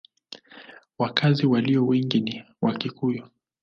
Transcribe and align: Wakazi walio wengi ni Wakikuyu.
Wakazi 0.99 1.45
walio 1.45 1.85
wengi 1.87 2.19
ni 2.19 2.43
Wakikuyu. 2.61 3.23